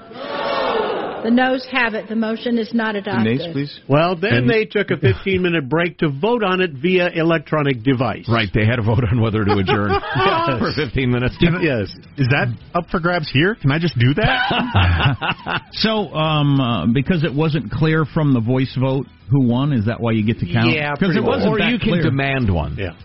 [1.23, 2.07] The noes have it.
[2.07, 3.51] The motion is not adopted.
[3.51, 3.79] Please.
[3.89, 7.83] Well, then And- they took a 15 minute break to vote on it via electronic
[7.83, 8.25] device.
[8.29, 10.59] Right, they had a vote on whether to adjourn Yes.
[10.59, 11.35] for 15 minutes.
[11.41, 11.89] Yes.
[12.17, 13.55] Is that up for grabs here?
[13.55, 15.61] Can I just do that?
[15.71, 19.99] So, um, uh, because it wasn't clear from the voice vote who won, is that
[19.99, 20.71] why you get to count?
[20.71, 22.77] Yeah, because it wasn't or that you can demand one.
[22.77, 22.95] Yeah.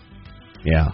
[0.63, 0.91] Yeah.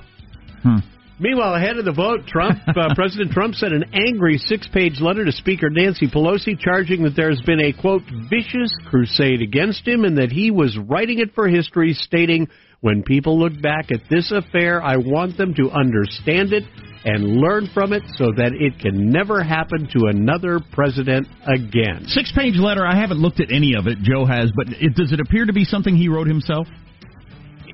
[1.22, 5.32] Meanwhile, ahead of the vote, Trump, uh, President Trump sent an angry six-page letter to
[5.32, 10.32] Speaker Nancy Pelosi, charging that there's been a quote vicious crusade against him, and that
[10.32, 12.48] he was writing it for history, stating,
[12.82, 16.64] "When people look back at this affair, I want them to understand it
[17.06, 22.32] and learn from it, so that it can never happen to another president again." Six
[22.32, 22.86] page letter.
[22.86, 24.02] I haven't looked at any of it.
[24.02, 26.68] Joe has, but it, does it appear to be something he wrote himself?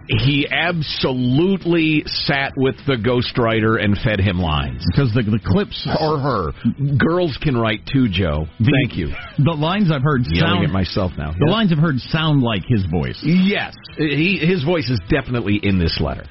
[0.08, 4.86] He absolutely sat with the ghostwriter and fed him lines.
[4.92, 6.52] Because the the clips Or her.
[6.98, 8.46] Girls can write too, Joe.
[8.60, 9.10] Thank you.
[9.40, 11.34] The lines I've heard Yelling sound at myself now.
[11.38, 13.20] The lines I've heard sound like his voice.
[13.24, 13.76] Yes.
[13.98, 16.26] He, his voice is definitely in this letter.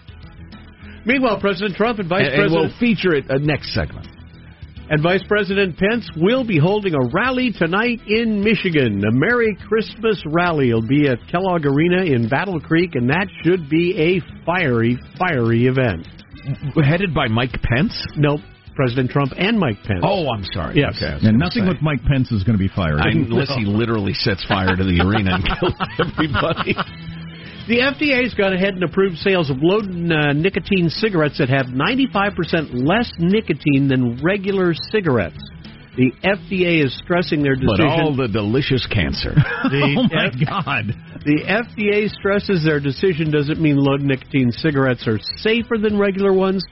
[1.05, 4.07] Meanwhile, President Trump and Vice And, and President we'll feature it uh, next segment.
[4.91, 9.03] And Vice President Pence will be holding a rally tonight in Michigan.
[9.05, 13.71] A Merry Christmas rally will be at Kellogg Arena in Battle Creek, and that should
[13.71, 16.07] be a fiery, fiery event.
[16.85, 18.07] Headed by Mike Pence?
[18.17, 18.41] Nope.
[18.75, 20.01] President Trump and Mike Pence.
[20.03, 20.75] Oh, I'm sorry.
[20.77, 21.01] Yes.
[21.01, 21.69] Okay, And nothing say.
[21.69, 22.99] with Mike Pence is going to be fired.
[22.99, 26.75] I, unless he literally sets fire to the arena and kills everybody.
[27.67, 32.87] The FDA's gone ahead and approved sales of low uh, nicotine cigarettes that have 95%
[32.87, 35.39] less nicotine than regular cigarettes.
[35.97, 37.77] The FDA is stressing their decision.
[37.79, 39.33] But all the delicious cancer.
[39.65, 40.85] The oh my F- God!
[41.25, 46.63] The FDA stresses their decision doesn't mean low nicotine cigarettes are safer than regular ones,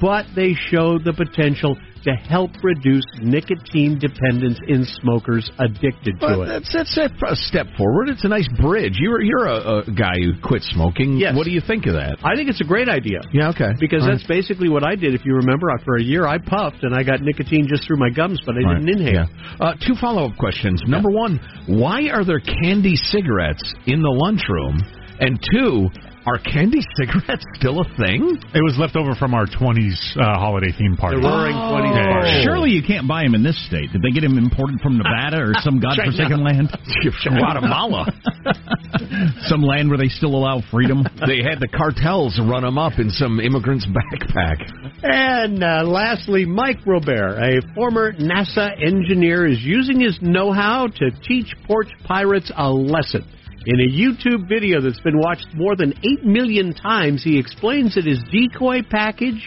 [0.00, 1.76] but they show the potential
[2.08, 6.46] to help reduce nicotine dependence in smokers addicted to Well, it.
[6.48, 8.08] that's that's a step forward.
[8.08, 8.96] It's a nice bridge.
[8.98, 11.18] You're you're a, a guy who quit smoking.
[11.18, 11.36] Yes.
[11.36, 12.18] What do you think of that?
[12.24, 13.20] I think it's a great idea.
[13.32, 13.50] Yeah.
[13.50, 13.72] Okay.
[13.78, 15.14] Because All that's basically what I did.
[15.14, 18.10] If you remember, for a year I puffed and I got nicotine just through my
[18.10, 18.84] gums, but I Right.
[18.84, 19.26] didn't inhale.
[19.28, 19.56] Yeah.
[19.60, 20.82] Uh, two follow up questions.
[20.86, 24.80] Number one, why are there candy cigarettes in the lunchroom?
[25.20, 25.88] And two,
[26.28, 28.36] are candy cigarettes still a thing?
[28.54, 31.16] It was left over from our 20s uh, holiday theme party.
[31.20, 32.12] The Roaring Twenties Yeah.
[32.12, 32.42] party.
[32.44, 33.90] Surely you can't buy them in this state.
[33.92, 36.68] Did they get them imported from Nevada or some godforsaken land?
[37.24, 38.06] Guatemala.
[39.48, 41.02] some land where they still allow freedom.
[41.26, 44.60] they had the cartels run them up in some immigrant's backpack.
[45.02, 51.10] And uh, lastly, Mark Rober, a former NASA engineer, is using his know how to
[51.22, 53.24] teach porch pirates a lesson.
[53.66, 58.04] In a YouTube video that's been watched more than 8 million times, he explains that
[58.04, 59.42] his decoy package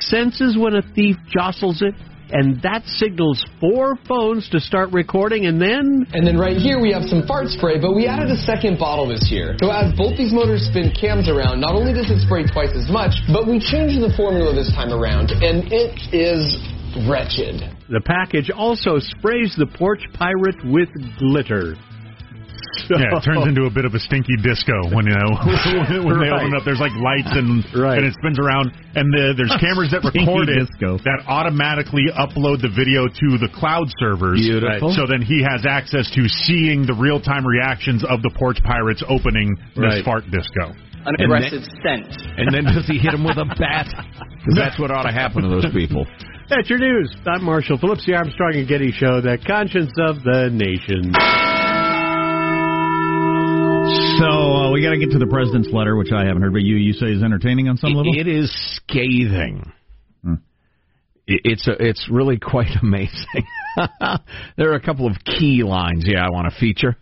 [0.00, 1.94] senses when a thief jostles it,
[2.30, 6.06] and that signals four phones to start recording, and then.
[6.14, 9.06] And then right here we have some fart spray, but we added a second bottle
[9.06, 9.54] this year.
[9.60, 12.88] So as both these motors spin cams around, not only does it spray twice as
[12.90, 16.56] much, but we changed the formula this time around, and it is
[17.06, 17.68] wretched.
[17.92, 20.88] The package also sprays the porch pirate with
[21.18, 21.76] glitter.
[22.90, 25.30] Yeah, it turns into a bit of a stinky disco when you know
[26.04, 26.42] when they Right.
[26.42, 26.64] open up.
[26.64, 27.98] There's like lights and Right.
[27.98, 30.98] and it spins around, and the, there's cameras that record it disco.
[31.04, 34.40] that automatically upload the video to the cloud servers.
[34.40, 34.92] Beautiful.
[34.94, 39.02] So then he has access to seeing the real time reactions of the porch pirates
[39.08, 40.04] opening this Right.
[40.04, 40.72] fart disco.
[41.06, 42.08] An And aggressive scent.
[42.38, 43.88] And then does he hit him with a bat?
[44.56, 46.06] that's what ought to happen to those people.
[46.48, 47.14] That's your news.
[47.26, 51.12] I'm Marshall Phillips, the Armstrong and Getty Show, the conscience of the nation.
[54.18, 56.62] So uh, we got to get to the president's letter, which I haven't heard, but
[56.62, 58.12] you you say is entertaining on some It- level.
[58.18, 59.72] It is scathing.
[61.26, 63.44] It- It's a, it's really quite amazing.
[64.56, 66.04] there are a couple of key lines.
[66.06, 66.96] Yeah, I want to feature.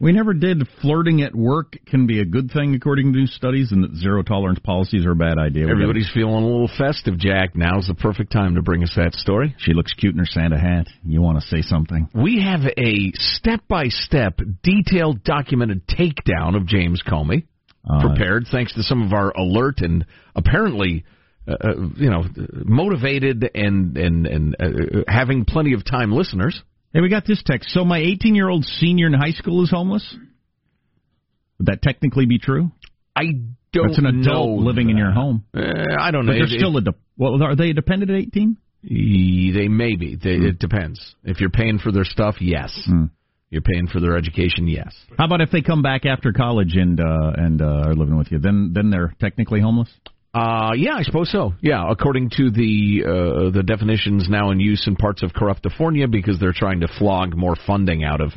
[0.00, 3.70] We never did flirting at work can be a good thing according to new studies,
[3.72, 5.68] and that zero tolerance policies are a bad idea.
[5.68, 7.54] Everybody's feeling a little festive, Jack.
[7.54, 9.54] Now's the perfect time to bring us that story.
[9.58, 10.88] She looks cute in her Santa hat.
[11.04, 12.08] You want to say something?
[12.12, 17.44] We have a step by step, detailed, documented takedown of James Comey,
[17.88, 21.04] Uh, prepared thanks to some of our alert and apparently,
[21.46, 22.24] uh, uh, you know,
[22.64, 26.62] motivated and and and uh, having plenty of time listeners.
[26.94, 27.70] Hey, we got this text.
[27.70, 30.16] So my 18 year old senior in high school is homeless.
[31.58, 32.70] Would that technically be true?
[33.16, 33.24] I
[33.72, 33.88] don't.
[33.88, 35.44] That's an adult living in your home.
[35.54, 35.60] Uh,
[36.00, 36.32] I don't know.
[36.32, 36.80] But they're If- still a.
[36.80, 38.56] De- well, are they a dependent at 18?
[38.84, 40.14] E- They may be.
[40.16, 41.14] They, It depends.
[41.24, 42.72] If you're paying for their stuff, yes.
[42.86, 43.04] Hmm.
[43.50, 44.92] You're paying for their education, yes.
[45.16, 48.30] How about if they come back after college and uh, and uh, are living with
[48.32, 48.38] you?
[48.40, 49.88] Then then they're technically homeless.
[50.34, 51.54] Uh, yeah, I suppose so.
[51.60, 56.40] Yeah, according to the uh, the definitions now in use in parts of Corruptifornia, because
[56.40, 58.32] they're trying to flog more funding out of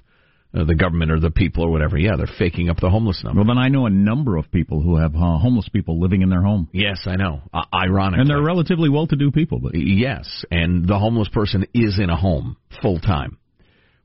[0.54, 1.98] uh, the government or the people or whatever.
[1.98, 3.40] Yeah, they're faking up the homeless number.
[3.40, 6.30] Well, then I know a number of people who have uh, homeless people living in
[6.30, 6.70] their home.
[6.72, 7.42] Yes, I know.
[7.54, 9.60] Uh, ironically, And they're relatively well-to-do people.
[9.60, 13.38] But yes, and the homeless person is in a home full time,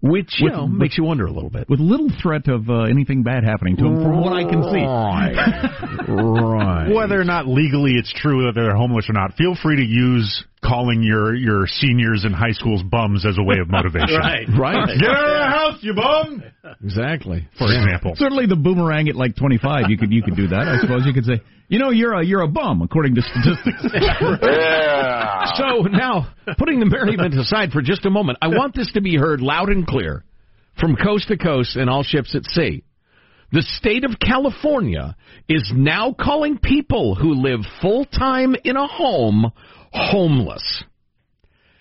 [0.02, 1.68] which you With- know makes you wonder a little bit.
[1.68, 4.84] with little threat of uh, anything bad happening to them, from what I can see.
[4.84, 6.08] Right.
[6.08, 6.92] right.
[6.92, 10.44] Whether or not legally it's true that they're homeless or not, feel free to use
[10.64, 14.08] calling your your seniors in high schools bums as a way of motivation.
[14.22, 14.46] Right.
[14.56, 14.98] Right.
[14.98, 16.42] Get out of the house, you bum.
[16.84, 17.48] Exactly.
[17.58, 18.12] For example.
[18.16, 20.68] Certainly, the boomerang at like 25, you could you could do that.
[20.68, 23.94] I suppose you could say, you know, you're a you're a bum according to statistics.
[23.94, 25.44] yeah.
[25.56, 29.16] So now, putting the merriment aside for just a moment, I want this to be
[29.16, 30.24] heard loud and clear
[30.78, 32.84] from coast to coast and all ships at sea.
[33.52, 35.16] The state of California
[35.48, 39.52] is now calling people who live full time in a home
[39.92, 40.84] homeless.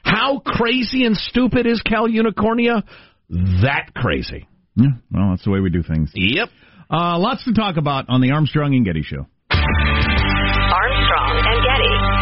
[0.03, 2.83] How crazy and stupid is Cal Unicornia?
[3.29, 4.47] That crazy.
[4.75, 6.11] yeah, well, that's the way we do things.
[6.15, 6.49] Yep.
[6.89, 9.25] Uh, lots to talk about on the Armstrong and Getty Show.
[9.51, 12.20] Armstrong and Getty.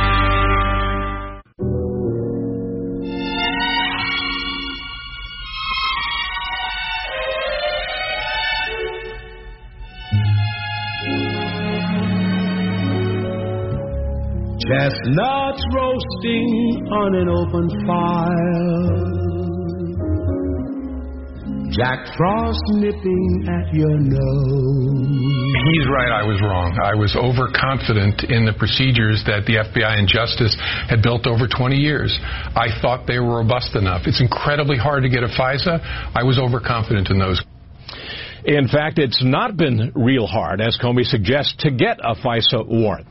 [14.69, 19.10] Chestnuts roasting on an open fire.
[21.73, 25.10] Jack Frost nipping at your nose.
[25.73, 26.77] He's right, I was wrong.
[26.86, 30.55] I was overconfident in the procedures that the FBI and Justice
[30.88, 32.15] had built over 20 years.
[32.53, 34.03] I thought they were robust enough.
[34.05, 35.82] It's incredibly hard to get a FISA.
[36.13, 37.41] I was overconfident in those.
[38.45, 43.08] In fact, it's not been real hard, as Comey suggests, to get a FISA warrant.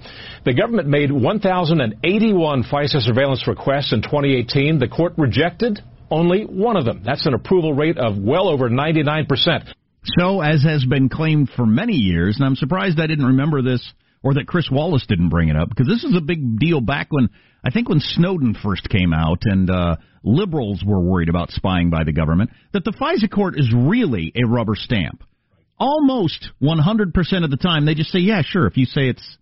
[0.49, 4.79] The government made 1,081 FISA surveillance requests in 2018.
[4.79, 5.79] The court rejected
[6.11, 7.03] only one of them.
[7.05, 9.27] That's an approval rate of well over 99%.
[10.19, 13.93] So, as has been claimed for many years, and I'm surprised I didn't remember this
[14.23, 17.09] or that Chris Wallace didn't bring it up because this is a big deal back
[17.11, 17.29] when
[17.63, 22.05] I think when Snowden first came out and uh, liberals were worried about spying by
[22.05, 22.53] the government.
[22.73, 25.25] That the FISA court is really a rubber stamp.
[25.79, 28.67] Almost 100% of the time, they just say, "Yeah, sure.
[28.67, 29.37] If you say it's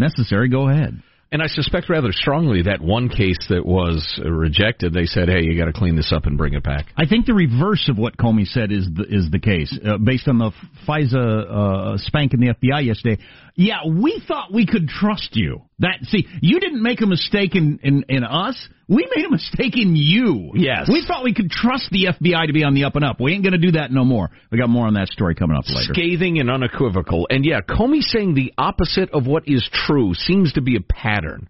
[0.00, 1.00] necessary, go ahead."
[1.32, 5.56] And I suspect rather strongly that one case that was rejected, they said, "Hey, you
[5.56, 8.16] got to clean this up and bring it back." I think the reverse of what
[8.16, 10.50] Comey said is the, is the case, uh, based on the
[10.88, 13.22] FISA uh, spank in the FBI yesterday.
[13.54, 15.62] Yeah, we thought we could trust you.
[15.80, 18.56] That see, you didn't make a mistake in, in, in us.
[18.86, 20.52] We made a mistake in you.
[20.54, 20.88] Yes.
[20.92, 23.18] we thought we could trust the FBI to be on the up and up.
[23.20, 24.30] We ain't going to do that no more.
[24.50, 25.92] We got more on that story coming up later.
[25.94, 27.28] Scathing and unequivocal.
[27.30, 31.48] And yeah, Comey saying the opposite of what is true seems to be a pattern.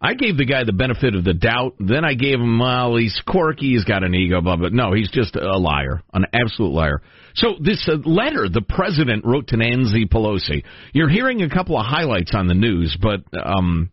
[0.00, 1.74] I gave the guy the benefit of the doubt.
[1.80, 4.68] Then I gave him, well, he's quirky, he's got an ego, blah, blah.
[4.70, 7.02] No, he's just a liar, an absolute liar.
[7.34, 11.84] So this uh, letter the president wrote to Nancy Pelosi, you're hearing a couple of
[11.84, 13.90] highlights on the news, but um,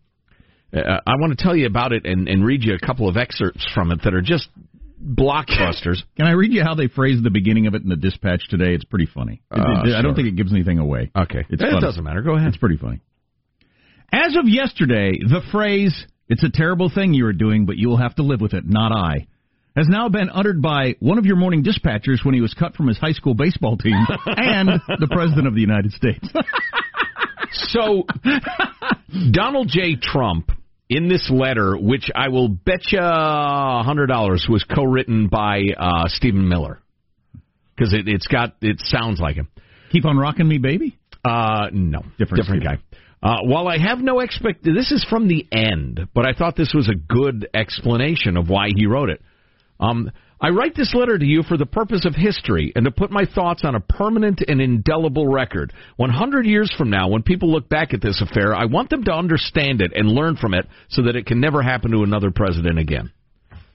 [0.73, 3.17] uh, I want to tell you about it and, and read you a couple of
[3.17, 4.47] excerpts from it that are just
[5.03, 5.97] blockbusters.
[6.17, 8.73] Can I read you how they phrased the beginning of it in the dispatch today?
[8.73, 9.41] It's pretty funny.
[9.51, 10.15] Uh, I don't sure.
[10.15, 11.11] think it gives anything away.
[11.15, 11.45] Okay.
[11.49, 11.81] It's it funny.
[11.81, 12.21] doesn't matter.
[12.21, 12.49] Go ahead.
[12.49, 13.01] It's pretty funny.
[14.11, 18.15] As of yesterday, the phrase, it's a terrible thing you are doing, but you'll have
[18.15, 19.27] to live with it, not I,
[19.75, 22.87] has now been uttered by one of your morning dispatchers when he was cut from
[22.87, 23.93] his high school baseball team
[24.25, 26.27] and the President of the United States.
[27.51, 28.03] So,
[29.31, 29.95] Donald J.
[30.01, 30.51] Trump,
[30.89, 36.07] in this letter, which I will bet you a hundred dollars was co-written by uh,
[36.07, 36.79] Stephen Miller,
[37.75, 39.49] because it, it's got it sounds like him.
[39.91, 40.97] Keep on rocking me, baby?
[41.23, 42.77] Uh, no, Different different guy.
[43.23, 46.73] Uh, while I have no expect, this is from the end, but I thought this
[46.75, 49.21] was a good explanation of why he wrote it.
[49.79, 53.09] Um, I write this letter to you for the purpose of history and to put
[53.09, 55.73] my thoughts on a permanent and indelible record.
[55.95, 59.13] 100 years from now, when people look back at this affair, I want them to
[59.13, 62.79] understand it and learn from it so that it can never happen to another president
[62.79, 63.11] again.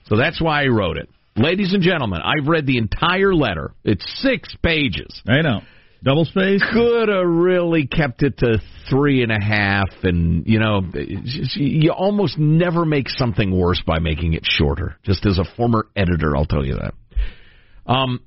[0.05, 1.09] So that's why I wrote it.
[1.35, 3.73] Ladies and gentlemen, I've read the entire letter.
[3.83, 5.21] It's six pages.
[5.27, 5.61] I know.
[6.03, 6.63] Double space?
[6.73, 8.59] Could have really kept it to
[8.89, 10.81] three and a half, and, you know,
[11.55, 14.97] you almost never make something worse by making it shorter.
[15.03, 16.93] Just as a former editor, I'll tell you that.
[17.85, 18.21] Um,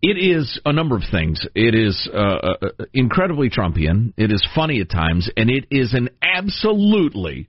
[0.00, 1.44] it is a number of things.
[1.56, 4.12] It is uh, uh, incredibly Trumpian.
[4.16, 7.48] It is funny at times, and it is an absolutely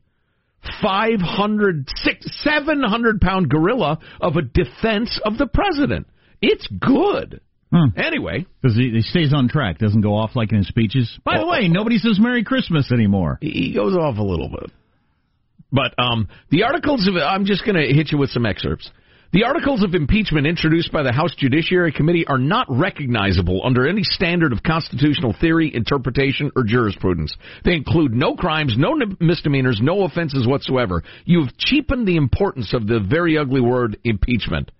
[0.82, 6.08] 500, six, 700 pound gorilla of a defense of the president.
[6.42, 7.42] It's good.
[7.98, 11.20] Anyway, Because he, he stays on track, doesn't go off like in his speeches.
[11.24, 13.38] By the way, nobody says Merry Christmas anymore.
[13.42, 14.72] he goes off a little bit.
[15.72, 18.90] But um, the articles of I'm just going to hit you with some excerpts.
[19.34, 24.04] The articles of impeachment introduced by the House Judiciary Committee are not recognizable under any
[24.04, 27.36] standard of constitutional theory, interpretation, or jurisprudence.
[27.66, 31.04] They include no crimes, no n- misdemeanors, no offenses whatsoever.
[31.26, 34.72] You have cheapened the importance of the very ugly word impeachment.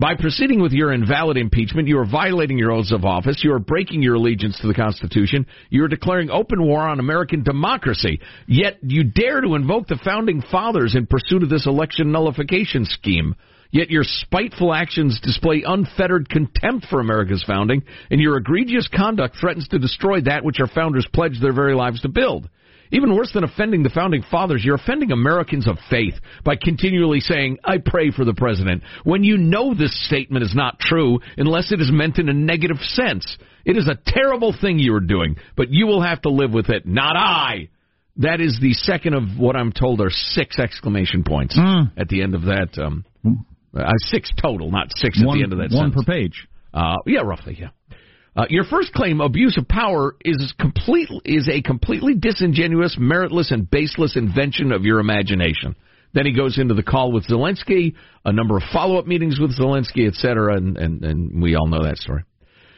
[0.00, 3.40] By proceeding with your invalid impeachment, you are violating your oaths of office.
[3.42, 5.44] You are breaking your allegiance to the Constitution.
[5.70, 8.20] You are declaring open war on American democracy.
[8.46, 13.34] Yet you dare to invoke the founding fathers in pursuit of this election nullification scheme.
[13.72, 19.66] Yet your spiteful actions display unfettered contempt for America's founding, and your egregious conduct threatens
[19.68, 22.48] to destroy that which our founders pledged their very lives to build.
[22.92, 27.58] Even worse than offending the founding fathers, you're offending Americans of faith by continually saying,
[27.64, 31.80] I pray for the president, when you know this statement is not true unless it
[31.80, 33.36] is meant in a negative sense.
[33.64, 36.70] It is a terrible thing you are doing, but you will have to live with
[36.70, 37.68] it, not I.
[38.16, 41.56] That is the second of what I'm told are six exclamation points
[41.96, 42.76] at the end of that.
[42.78, 43.04] Um,
[43.76, 45.94] uh, six total, not six at One- the end of that sentence.
[45.94, 46.04] one sentence.
[46.06, 46.48] per page.
[46.74, 47.68] Uh, yeah, roughly, yeah.
[48.38, 53.68] Uh, your first claim, abuse of power, is complete is a completely disingenuous, meritless, and
[53.68, 55.74] baseless invention of your imagination.
[56.14, 60.06] Then he goes into the call with Zelensky, a number of follow-up meetings with Zelensky,
[60.06, 62.22] et cetera, and, and, and we all know that story.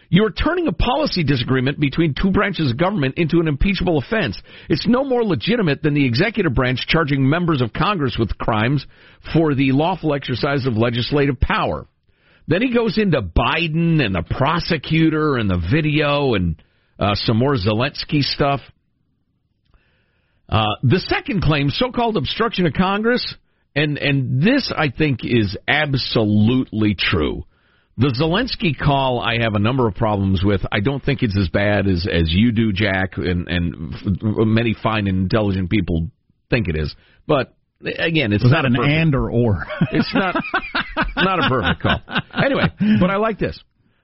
[0.09, 4.41] You are turning a policy disagreement between two branches of government into an impeachable offense.
[4.71, 8.87] It's no more legitimate than the executive branch charging members of Congress with crimes
[9.35, 11.87] for the lawful exercise of legislative power.
[12.51, 16.61] Then he goes into Biden and the prosecutor and the video and
[16.99, 18.61] uh, some more Zelensky stuff.
[20.49, 23.37] Uh, the second claim, so-called obstruction of Congress,
[23.77, 27.45] and and this I think is absolutely true.
[27.97, 30.63] The Zelensky call, I have a number of problems with.
[30.73, 33.95] I don't think it's as bad as as you do, Jack, and and
[34.53, 36.11] many fine and intelligent people
[36.51, 36.93] think it is.
[37.29, 39.67] But again, it's Was not an perfect- and or or?
[39.93, 40.37] it's not
[41.17, 42.01] not a perfect call.
[42.45, 42.69] Anyway,
[43.01, 43.59] but I like this.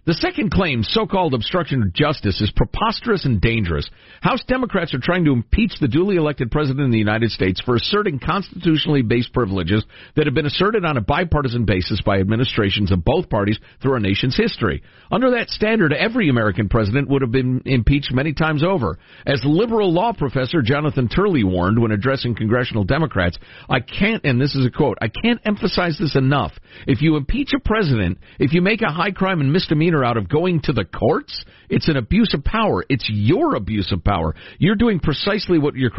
[0.07, 3.91] The second claim, so-called obstruction of justice, is preposterous and dangerous.
[4.21, 7.75] House Democrats are trying to impeach the duly elected president of the United States for
[7.75, 13.05] asserting constitutionally based privileges that have been asserted on a bipartisan basis by administrations of
[13.05, 14.81] both parties through our nation's history.
[15.11, 19.01] Under that standard, every American president would have been impeached many times over.
[19.27, 23.39] As liberal law professor Jonathan Turley warned when addressing congressional Democrats,
[23.69, 26.53] I can't, and this is a quote, I can't emphasize this enough.
[26.87, 30.29] If you impeach a president, if you make a high crime and misdemeanor out of
[30.29, 32.85] going to the courts, it's an abuse of power.
[32.89, 34.35] It's your abuse of power.
[34.59, 35.93] You're doing precisely what you're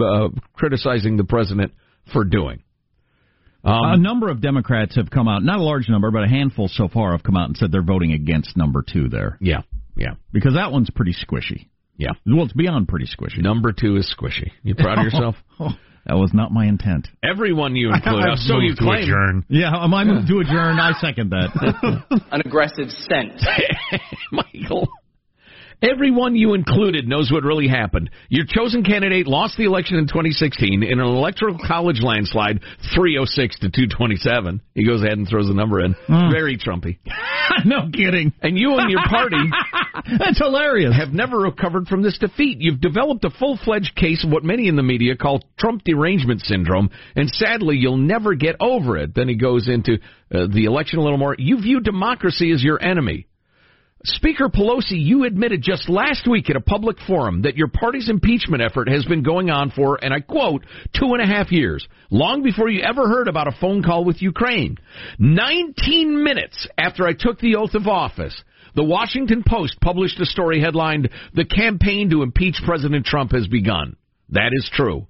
[0.00, 1.72] uh, criticizing the president
[2.12, 2.62] for doing.
[3.62, 6.88] a number of Democrats have come out, not a large number, but a handful so
[6.88, 9.36] far have come out and said they're voting against number two there.
[9.40, 9.62] Yeah,
[9.96, 10.14] yeah.
[10.32, 11.68] Because that one's pretty squishy.
[11.96, 12.12] Yeah.
[12.26, 13.42] Well, it's beyond pretty squishy.
[13.42, 14.50] Number two is squishy.
[14.62, 15.34] You proud of yourself?
[16.10, 17.06] that was not my intent.
[17.22, 18.24] Everyone you include.
[18.24, 19.44] Uh, so you claim.
[19.48, 20.80] Yeah, am I moved to adjourn?
[20.80, 22.04] I second that.
[22.32, 23.40] An aggressive scent.
[24.32, 24.88] Michael.
[25.80, 28.10] Everyone you included knows what really happened.
[28.28, 32.60] Your chosen candidate lost the election in 2016 in an electoral college landslide,
[32.92, 34.60] 306 to 227.
[34.74, 35.94] He goes ahead and throws the number in.
[36.08, 36.98] Very Trumpy.
[37.64, 38.32] no kidding.
[38.42, 39.38] And you and your party
[40.18, 40.94] That's hilarious.
[40.96, 42.58] have never recovered from this defeat.
[42.60, 46.90] You've developed a full-fledged case of what many in the media call Trump derangement syndrome,
[47.16, 49.14] and sadly, you'll never get over it.
[49.14, 49.94] Then he goes into
[50.32, 51.34] uh, the election a little more.
[51.38, 53.26] You view democracy as your enemy.
[54.04, 58.62] Speaker Pelosi, you admitted just last week at a public forum that your party's impeachment
[58.62, 60.64] effort has been going on for, and I quote,
[60.98, 64.22] two and a half years, long before you ever heard about a phone call with
[64.22, 64.78] Ukraine.
[65.18, 68.42] 19 minutes after I took the oath of office,
[68.74, 73.96] The Washington Post published a story headlined, The Campaign to Impeach President Trump Has Begun.
[74.30, 75.06] That is true.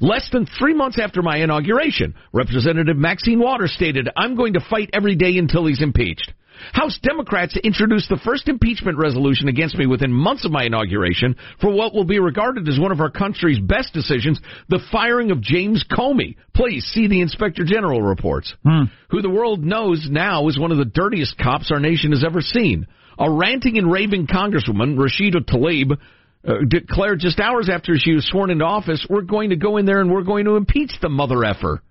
[0.00, 4.90] Less than three months after my inauguration, Representative Maxine Waters stated, I'm going to fight
[4.92, 6.32] every day until he's impeached.
[6.72, 11.72] House Democrats introduced the first impeachment resolution against me within months of my inauguration for
[11.72, 15.84] what will be regarded as one of our country's best decisions, the firing of James
[15.90, 16.36] Comey.
[16.54, 18.84] Please see the Inspector General reports, hmm.
[19.08, 22.40] who the world knows now is one of the dirtiest cops our nation has ever
[22.40, 22.86] seen.
[23.18, 25.98] A ranting and raving Congresswoman, Rashida Tlaib,
[26.46, 29.86] uh, declared just hours after she was sworn into office, we're going to go in
[29.86, 31.82] there and we're going to impeach the mother effer.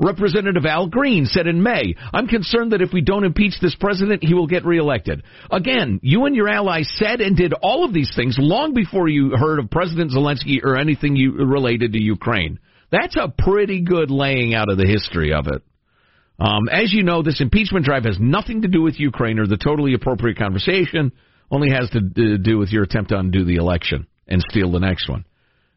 [0.00, 4.24] Representative Al Green said in May, I'm concerned that if we don't impeach this president,
[4.24, 5.22] he will get reelected.
[5.50, 9.36] Again, you and your allies said and did all of these things long before you
[9.36, 12.58] heard of President Zelensky or anything you related to Ukraine.
[12.90, 15.62] That's a pretty good laying out of the history of it.
[16.40, 19.58] Um, as you know, this impeachment drive has nothing to do with Ukraine or the
[19.58, 21.12] totally appropriate conversation,
[21.50, 25.08] only has to do with your attempt to undo the election and steal the next
[25.08, 25.24] one.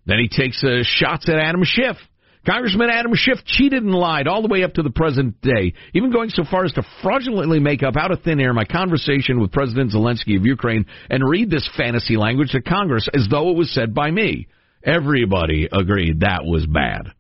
[0.06, 1.98] Then he takes uh, shots at Adam Schiff.
[2.46, 6.12] Congressman Adam Schiff cheated and lied all the way up to the present day, even
[6.12, 9.52] going so far as to fraudulently make up out of thin air my conversation with
[9.52, 13.74] President Zelensky of Ukraine and read this fantasy language to Congress as though it was
[13.74, 14.48] said by me.
[14.84, 17.14] Everybody agreed that was bad.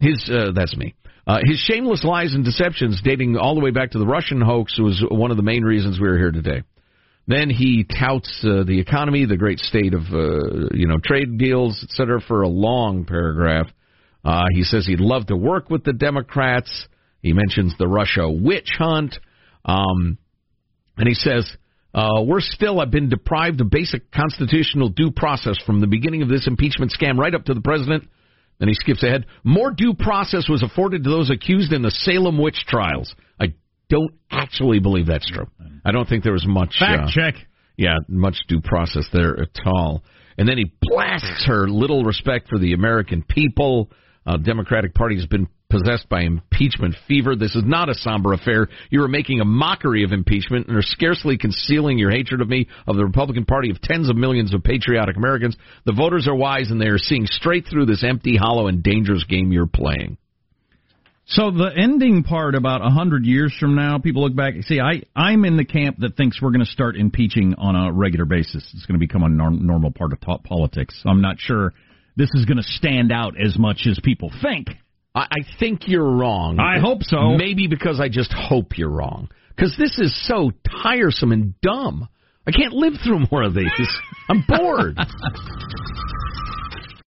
[0.00, 0.94] His, uh, that's me.
[1.26, 4.78] Uh, his shameless lies and deceptions dating all the way back to the Russian hoax
[4.78, 6.62] was one of the main reasons we are here today.
[7.28, 11.78] Then he touts uh, the economy, the great state of uh, you know trade deals,
[11.84, 13.68] et cetera, for a long paragraph.
[14.24, 16.88] Uh, he says he'd love to work with the Democrats.
[17.20, 19.16] He mentions the Russia witch hunt,
[19.64, 20.18] um,
[20.96, 21.48] and he says
[21.94, 26.28] uh, we're still have been deprived of basic constitutional due process from the beginning of
[26.28, 28.08] this impeachment scam right up to the president.
[28.62, 29.26] Then he skips ahead.
[29.42, 33.12] More due process was afforded to those accused in the Salem witch trials.
[33.40, 33.54] I
[33.90, 35.48] don't actually believe that's true.
[35.84, 37.34] I don't think there was much fact uh, check.
[37.76, 40.04] Yeah, much due process there at all.
[40.38, 43.90] And then he blasts her little respect for the American people.
[44.24, 47.34] Uh, Democratic Party has been possessed by impeachment fever.
[47.34, 48.68] This is not a somber affair.
[48.90, 52.68] You are making a mockery of impeachment and are scarcely concealing your hatred of me,
[52.86, 55.56] of the Republican Party, of tens of millions of patriotic Americans.
[55.86, 59.24] The voters are wise and they are seeing straight through this empty, hollow, and dangerous
[59.24, 60.18] game you're playing.
[61.24, 64.54] So the ending part about a hundred years from now, people look back.
[64.62, 67.92] See, I I'm in the camp that thinks we're going to start impeaching on a
[67.92, 68.68] regular basis.
[68.74, 71.00] It's going to become a norm, normal part of politics.
[71.06, 71.72] I'm not sure
[72.16, 74.68] this is going to stand out as much as people think.
[75.14, 76.58] I, I think you're wrong.
[76.58, 77.36] I hope so.
[77.36, 79.28] Maybe because I just hope you're wrong.
[79.54, 80.52] Because this is so
[80.82, 82.08] tiresome and dumb.
[82.46, 83.68] I can't live through more of these.
[84.28, 84.96] I'm bored.